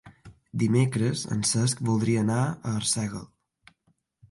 [0.61, 3.31] Dimecres en Cesc voldria anar a Arsèguel.